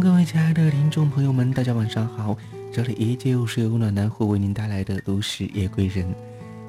[0.00, 2.36] 各位亲爱的听众朋友们，大家晚上好！
[2.72, 6.06] 这里依旧是由暖男会为您带来的都市夜归人。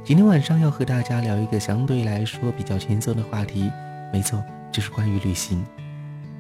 [0.04, 3.70] 今天晚上要和大家聊一个相对来说比较轻松的话题，
[4.11, 5.63] 没错，就是关于旅行。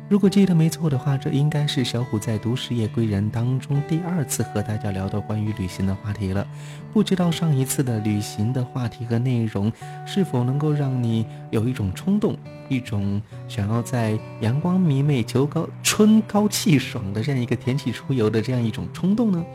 [0.09, 6.45] 如果记得没错的话，这应该是小虎在《都市夜归人》当中第二次和大家聊到关于旅行的话题了。
[6.91, 9.71] 不知道上一次的旅行的话题和内容
[10.07, 12.35] 是否能够让你有一种冲动，
[12.69, 19.45] 一种想要在阳光明媚、秋高春高气爽的这样一个天气出游的这样一种冲动呢？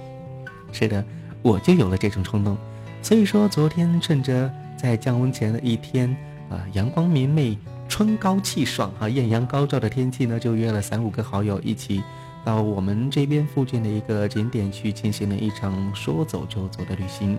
[0.70, 1.04] 是的，
[1.42, 2.56] 我就有了这种冲动。
[3.02, 6.16] 所以说，昨天趁着在降温前的一天，
[6.48, 7.58] 啊，阳光明媚。
[7.88, 12.02] 春高气爽哈，艳阳高照的天气呢，就约了三五个好友一起
[12.44, 17.38] 到我们这边附近的一个景点去进行了一场说走就走的旅行。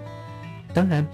[0.74, 1.06] 当然，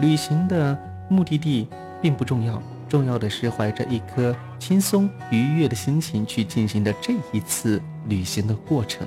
[0.00, 0.78] 旅行的
[1.10, 1.68] 目的地
[2.00, 9.06] 并不重要，重要的是怀着一颗轻松愉悦的心情去进行的这一次旅行的过程。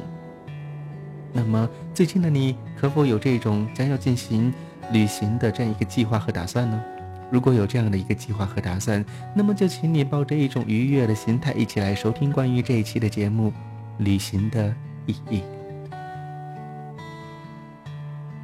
[1.34, 4.54] 那么，最近的你可否有这种将要进行
[4.92, 6.84] 旅行的这样一个计划和打算呢？
[7.32, 13.50] 如果有这样的一个计划和打算，那么就请你抱着一种愉悦的心态，一起来收听关于这一期的节目
[14.00, 14.74] 《旅行的
[15.06, 15.38] 意义》。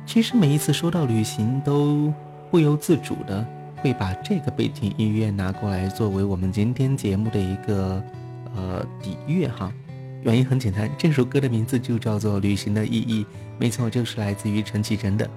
[0.05, 2.13] 其实每一次说到旅行，都
[2.51, 3.43] 不由自主的
[3.77, 8.03] 会把这个背景音乐拿过来作为我们今天节目的一个
[8.55, 9.73] 呃底乐哈。
[10.21, 13.23] 原因很简单，这首歌的名字就叫做《旅行的意义》，
[13.57, 15.27] 没错，就是来自于陈绮贞的。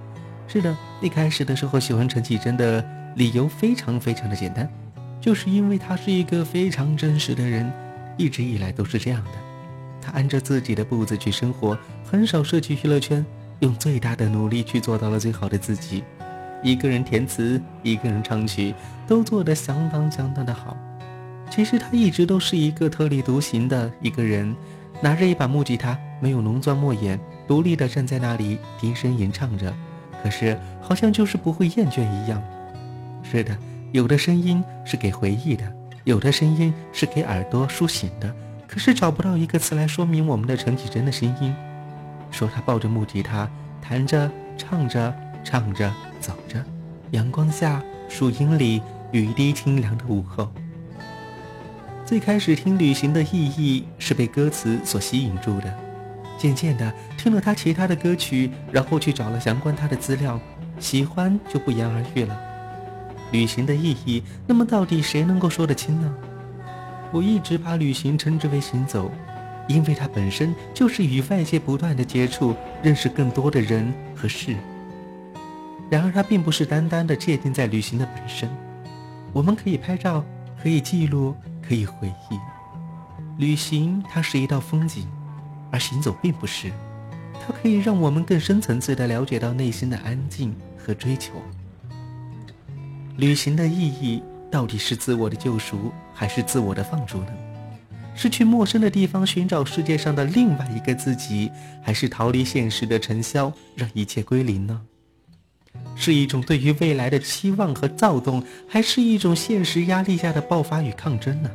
[0.47, 2.98] 是的，一开始的时候喜欢陈绮贞的。
[3.19, 4.71] 理由非常非常的简单，
[5.21, 7.69] 就是因为他是一个非常真实的人，
[8.17, 9.31] 一直以来都是这样的。
[10.01, 13.27] 他按着自己的步子去生活，很少涉及娱乐圈，
[13.59, 16.05] 用最大的努力去做到了最好的自己。
[16.63, 18.73] 一个人填词，一个人唱曲，
[19.09, 20.77] 都做得相当相当的好。
[21.51, 24.55] 其实他一直都是一个特立独行的一个人，
[25.01, 29.75] 拿着一把木吉他，没有浓妆墨眼，独立的站在那里低声吟唱着，
[30.23, 32.41] 可是好像就是不会厌倦一样。
[33.31, 33.55] 是的，
[33.93, 35.71] 有的声音是给回忆的，
[36.05, 38.35] 有的声音是给耳朵苏醒的。
[38.67, 41.55] 可是找不到一个词来说明我们的陈绮贞的声音。
[42.31, 43.47] 说她抱着木吉他，
[43.83, 46.65] 弹着、唱着、唱着、走着，
[47.11, 48.81] 阳光下、树荫里、
[49.13, 50.51] 雨滴清凉的午后。
[52.07, 55.75] 最开始听《旅行的意义》是被歌词所吸引住的，
[56.39, 60.41] 渐渐的听了他其他的歌曲，然后去找了相关他的资料，
[60.79, 62.48] 喜欢就不言而喻了。
[63.31, 66.15] 旅行的意义，那么到底谁能够说得清呢？
[67.13, 69.11] 我一直把旅行称之为行走，
[69.67, 74.55] 因为它本身就是与外界不断的接触，认识更多的人和事。
[75.91, 78.49] 然而，它并不是单单的界定在旅行的本身。
[79.33, 80.25] 我们可以拍照，
[80.63, 81.35] 可以记录，
[81.67, 82.39] 可以回忆。
[83.39, 85.07] 旅行它是一道风景，
[85.71, 86.71] 而行走并不是。
[87.35, 91.33] 它可以让我们更深层次的了解到内心的安静和追求。
[93.19, 97.33] 旅行的意义到底是自我的救赎，还是自我的放逐呢？
[98.15, 101.51] 是去陌生的地方寻找世界上的另外一个自己，
[101.83, 104.81] 还是逃离现实的尘嚣，让一切归零呢？
[105.97, 111.51] 是一种对于未来的期望和躁动，还是一种现实压力下的爆发与抗争呢？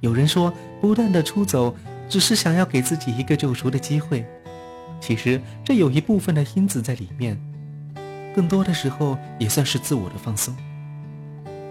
[0.00, 0.50] 有人说，
[0.80, 1.76] 不断的出走，
[2.08, 4.24] 只是想要给自己一个救赎的机会。
[5.02, 7.38] 其实，这有一部分的因子在里面。
[8.36, 10.54] 更多的时候也算是自我的放松。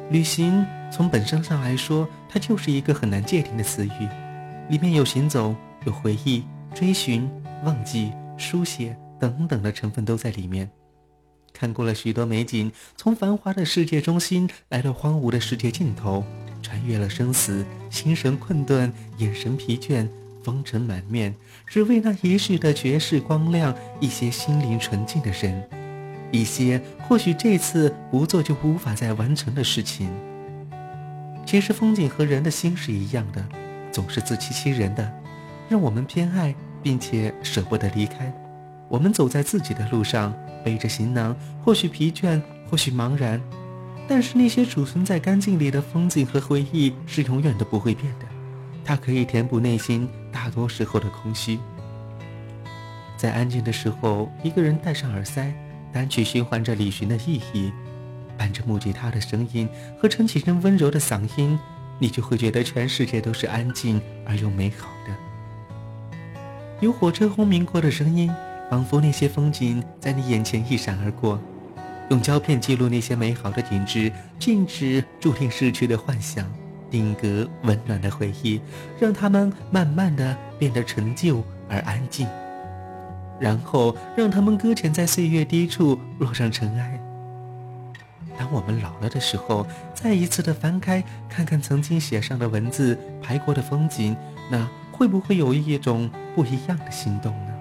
[0.10, 4.10] 旅行从本身上来说，它就是一个很难界定的词语，
[4.70, 5.56] 里面有行走、
[5.86, 6.44] 有回忆、
[6.74, 7.30] 追寻、
[7.64, 10.68] 忘记、书写等等的成分都在里面。
[11.54, 16.24] 看过了许多美景，从繁华的世界中心来到荒芜的世界尽头，
[16.64, 20.08] 穿越了生死，心神困顿，眼神疲倦，
[20.44, 21.36] 风尘满面，
[21.68, 25.85] 只为那一世的绝世光亮，一些心灵纯净的人。
[26.36, 30.10] 一些或许这次不做就无法再完成的事情。
[31.46, 33.44] 其实风景和人的心是一样的，
[33.92, 35.12] 总是自欺欺人的，
[35.70, 36.54] 让我们偏爱
[36.84, 38.34] 并且舍不得离开。
[38.90, 40.34] 我们走在自己的路上，
[40.64, 43.42] 背着行囊，或许疲倦，或许茫然，
[44.08, 48.26] 但是那些储存在干净里的风景和回忆是永远都不会变的。
[48.84, 51.60] 它可以填补内心大多时候的空虚。
[53.18, 55.52] 在安静的时候，一个人戴上耳塞。
[55.96, 57.72] 单曲循环着李寻的意义，
[58.38, 61.58] 伴着木吉他的声音和陈绮贞温柔的嗓音，
[62.00, 65.16] 你就会觉得全世界都是安静而又美好的。
[66.82, 68.30] 有火车轰鸣过的声音，
[68.70, 71.40] 仿佛那些风景在你眼前一闪而过。
[72.10, 76.46] 用胶片记录那些美好的景致，静止注定逝去的幻想。
[76.92, 78.60] 定格温暖的回忆，
[79.00, 82.28] 让它们慢慢的变得陈旧而安静，
[83.40, 87.00] 然后让他们搁浅在岁月低处，落上尘埃。
[88.38, 94.16] 当我们老了的时候，再一次的翻开，看看曾经写上的文字，拍过的风景，
[94.52, 97.54] 那会不会有一种不一样的心动呢？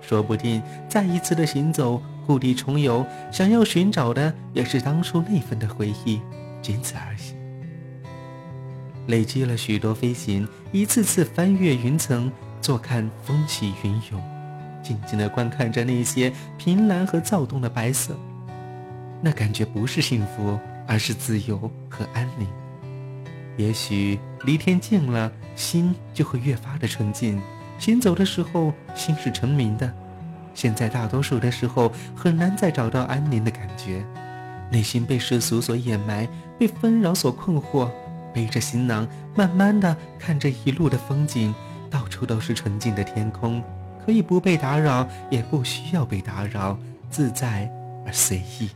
[0.00, 6.20] 说不定再一次的行走，故地重游，想要寻找的也是当初那份的回忆，
[6.62, 7.34] 仅此而已。
[9.06, 14.22] 累积了许多飞行，一次次翻越云层，坐看风起云涌，
[14.84, 18.14] 静静的观看着那些凭栏和躁动的白色。
[19.20, 21.58] 那感觉不是幸福，而是自由
[21.88, 22.46] 和安宁。
[23.56, 27.40] 也许离天近了，心就会越发的纯净。
[27.78, 29.92] 行走的时候，心是澄明的。
[30.52, 34.04] 现在大多数的时候，很难再找到安宁的感觉。
[34.70, 36.28] 内心被世俗所掩埋，
[36.58, 37.88] 被纷扰所困惑，
[38.32, 41.54] 背着行囊，慢慢的看着一路的风景，
[41.90, 43.62] 到处都是纯净的天空，
[44.04, 46.78] 可以不被打扰，也不需要被打扰，
[47.10, 47.70] 自在
[48.06, 48.68] 而随意。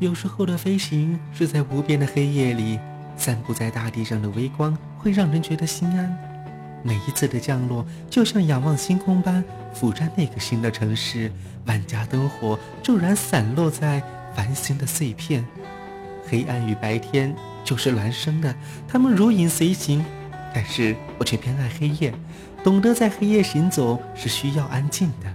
[0.00, 2.78] 有时候的飞行是在无边的黑夜里，
[3.16, 6.16] 散布在大地上的微光会让人觉得心安。
[6.84, 9.42] 每一次的降落，就像仰望星空般
[9.74, 11.30] 俯瞰那个新的城市，
[11.66, 14.00] 万家灯火骤然散落在
[14.34, 15.44] 繁星的碎片。
[16.28, 17.34] 黑暗与白天
[17.64, 18.54] 就是孪生的，
[18.86, 20.04] 它们如影随形。
[20.54, 22.12] 但是我却偏爱黑夜，
[22.64, 25.32] 懂得在黑夜行走是需要安静的。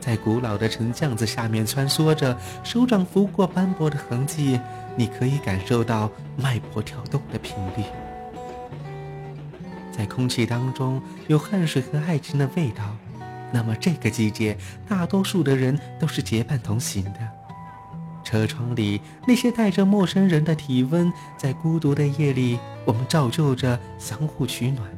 [0.00, 4.60] 在古老的城巷子下面穿梭着，手掌拂过斑驳的痕迹，
[4.96, 7.84] 你可以感受到脉搏跳动的频率。
[9.90, 12.96] 在空气当中有汗水和爱情的味道，
[13.52, 14.56] 那么这个季节，
[14.88, 17.43] 大多数的人都是结伴同行的。
[18.24, 24.90] 车窗里那些带着陌生人的体温，在孤独的夜里，我们照旧着，相互取暖。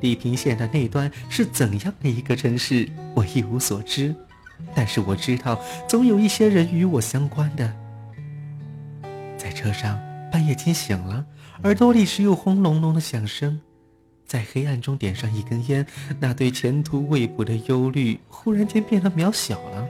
[0.00, 4.14] 地平线的那端是怎样的一个城市，我一无所知。
[4.74, 7.72] 但是我知道，总有一些人与我相关的。
[9.36, 9.98] 在车上，
[10.30, 11.24] 半夜惊醒了，
[11.64, 13.60] 耳朵里只有轰隆隆的响声。
[14.26, 15.86] 在黑暗中点上一根烟，
[16.20, 19.87] 那对前途未卜的忧虑忽然间变得渺小了。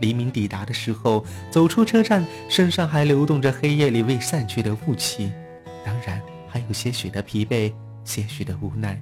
[0.00, 5.30] 黎明抵达的时候，走出车站，身上还流动着黑夜里未散去的雾气，
[5.84, 7.72] 当然还有些许的疲惫，
[8.04, 9.00] 些许的无奈。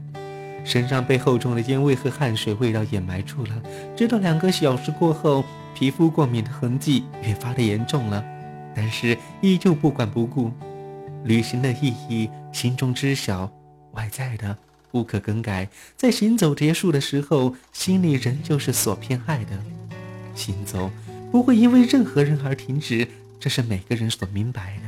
[0.64, 3.62] 身上被厚重的烟味和汗水味道掩埋住了，
[3.96, 5.44] 直到两个小时过后，
[5.74, 8.24] 皮肤过敏的痕迹越发的严重了，
[8.72, 10.52] 但是依旧不管不顾。
[11.24, 13.50] 旅行的意义，心中知晓，
[13.92, 14.56] 外在的
[14.90, 15.68] 不可更改。
[15.96, 19.50] 在行走结束的时候，心里仍旧是所偏爱的。
[20.34, 20.90] 行走
[21.30, 23.08] 不会因为任何人而停止，
[23.40, 24.82] 这是每个人所明白的。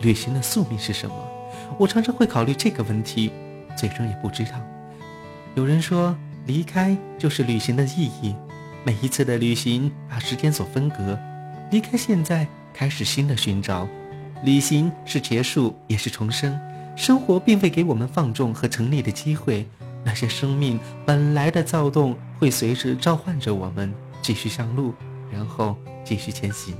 [0.00, 1.14] 旅行的宿命是什么？
[1.78, 3.30] 我常常会考虑这个问题。
[3.76, 4.52] 最终也不知道。
[5.54, 6.16] 有人说，
[6.46, 8.34] 离开就是旅行的意义。
[8.84, 11.16] 每一次的旅行把时间所分隔，
[11.70, 13.86] 离开现在，开始新的寻找。
[14.42, 16.58] 旅行是结束，也是重生。
[16.96, 19.64] 生活并未给我们放纵和成立的机会。
[20.04, 23.92] 那些生命本来的躁动，会随时召唤着我们
[24.28, 24.92] 继续上路，
[25.32, 26.76] 然后继续前行。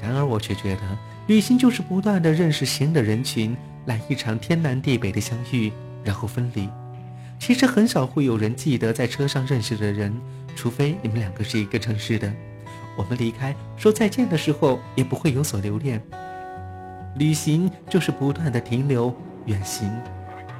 [0.00, 0.82] 然而，我却觉得，
[1.26, 3.56] 旅行就是不断的认识新的人群。
[3.86, 5.72] 来一场天南地北的相遇，
[6.04, 6.68] 然后分离。
[7.40, 10.16] 其实很少会有人记得在车上认识的人，
[10.54, 12.32] 除非你们两个是一个城市的。
[12.96, 16.00] 我们离开说再见的时候，也不会有所留恋。
[17.16, 19.12] 旅行就是不断的停留、
[19.46, 19.90] 远行，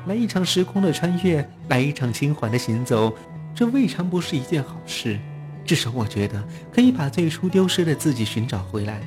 [0.08, 3.14] 来一场时空的穿越，来一场轻缓的行走，
[3.54, 5.18] 这未尝不是一件好事。
[5.64, 6.42] 至少我觉得
[6.72, 9.00] 可以把最初丢失的自己寻找回来，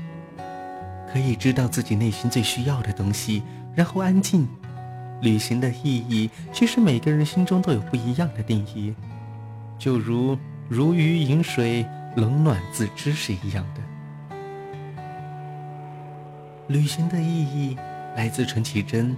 [1.12, 3.44] 可以知道自己内心最需要的东西。
[3.76, 4.48] 然后安静。
[5.22, 8.94] 旅行的意义，其实每个人心中都有不一样的定义，
[9.80, 10.38] 就如
[10.68, 11.86] 如鱼饮水，
[12.18, 13.82] 冷暖自知是一样的。
[16.68, 17.78] 旅行的意义
[18.18, 19.16] 来自陈绮贞，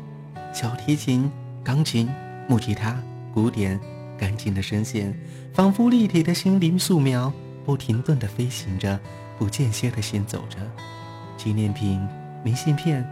[0.53, 1.29] 小提琴、
[1.63, 2.07] 钢琴、
[2.47, 2.95] 木吉他、
[3.33, 3.79] 古典，
[4.17, 5.13] 干净的声线，
[5.53, 7.31] 仿佛立体的心灵素描，
[7.65, 8.99] 不停顿的飞行着，
[9.37, 10.57] 不间歇的行走着。
[11.37, 12.05] 纪念品、
[12.43, 13.05] 明信片。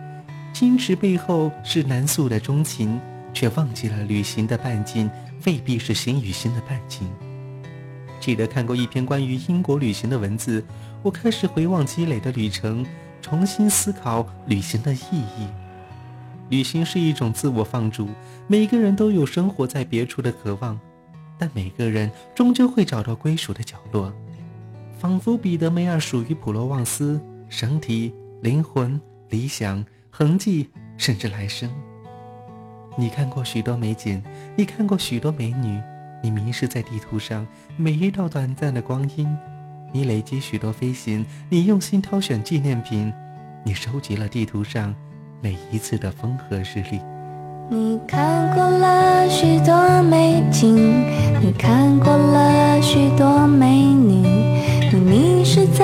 [0.53, 2.97] 矜持背后是难诉的钟情，
[3.33, 5.11] 却忘记了旅行的半径
[5.45, 7.05] 未必是心与心的半径。
[8.21, 10.63] 记得看过一篇关于英国旅行的文字，
[11.03, 12.85] 我开始回望积累的旅程，
[13.21, 15.45] 重新思考旅行的意义。
[16.47, 18.07] 旅行是一种自我放逐，
[18.47, 20.79] 每个人都有生活在别处的渴望，
[21.37, 24.13] 但每个人终究会找到归属的角落。
[24.97, 28.13] 仿佛彼得梅尔属于普罗旺斯，身体。
[28.41, 31.67] 灵魂、理想、痕迹，甚至来生。
[32.95, 34.21] 你看过许多美景，
[34.55, 35.81] 你看过许多美女，
[36.21, 39.35] 你迷失在地图上每一道短暂的光阴，
[39.91, 43.11] 你累积许多飞行，你用心挑选纪念品，
[43.63, 44.93] 你收集了地图上
[45.41, 47.14] 每一次的风和日丽。
[47.67, 51.03] 你看过了许多美景，
[51.41, 54.21] 你看过了许多美女，
[54.93, 55.83] 你迷失在